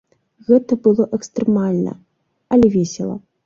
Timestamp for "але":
2.53-2.75